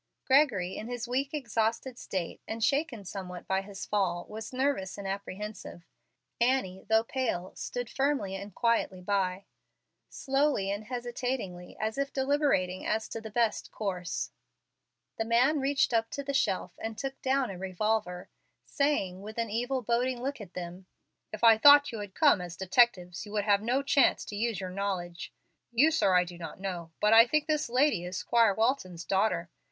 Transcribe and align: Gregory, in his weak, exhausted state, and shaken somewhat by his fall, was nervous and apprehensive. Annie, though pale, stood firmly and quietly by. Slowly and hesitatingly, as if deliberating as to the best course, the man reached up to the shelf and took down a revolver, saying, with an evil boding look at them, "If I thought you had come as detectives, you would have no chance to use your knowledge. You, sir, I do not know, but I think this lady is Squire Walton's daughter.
Gregory, 0.25 0.75
in 0.77 0.87
his 0.87 1.07
weak, 1.07 1.31
exhausted 1.31 1.95
state, 1.99 2.41
and 2.47 2.63
shaken 2.63 3.05
somewhat 3.05 3.45
by 3.47 3.61
his 3.61 3.85
fall, 3.85 4.25
was 4.27 4.51
nervous 4.51 4.97
and 4.97 5.07
apprehensive. 5.07 5.85
Annie, 6.39 6.83
though 6.89 7.03
pale, 7.03 7.53
stood 7.55 7.87
firmly 7.87 8.35
and 8.35 8.55
quietly 8.55 8.99
by. 8.99 9.45
Slowly 10.09 10.71
and 10.71 10.85
hesitatingly, 10.85 11.77
as 11.79 11.99
if 11.99 12.11
deliberating 12.11 12.83
as 12.83 13.07
to 13.09 13.21
the 13.21 13.29
best 13.29 13.69
course, 13.71 14.31
the 15.19 15.23
man 15.23 15.59
reached 15.59 15.93
up 15.93 16.09
to 16.13 16.23
the 16.23 16.33
shelf 16.33 16.79
and 16.81 16.97
took 16.97 17.21
down 17.21 17.51
a 17.51 17.57
revolver, 17.59 18.27
saying, 18.65 19.21
with 19.21 19.37
an 19.37 19.51
evil 19.51 19.83
boding 19.83 20.19
look 20.23 20.41
at 20.41 20.55
them, 20.55 20.87
"If 21.31 21.43
I 21.43 21.59
thought 21.59 21.91
you 21.91 21.99
had 21.99 22.15
come 22.15 22.41
as 22.41 22.55
detectives, 22.57 23.27
you 23.27 23.31
would 23.33 23.45
have 23.45 23.61
no 23.61 23.83
chance 23.83 24.25
to 24.25 24.35
use 24.35 24.59
your 24.59 24.71
knowledge. 24.71 25.31
You, 25.71 25.91
sir, 25.91 26.15
I 26.15 26.23
do 26.23 26.39
not 26.39 26.59
know, 26.59 26.91
but 26.99 27.13
I 27.13 27.27
think 27.27 27.45
this 27.45 27.69
lady 27.69 28.03
is 28.03 28.17
Squire 28.17 28.55
Walton's 28.55 29.05
daughter. 29.05 29.51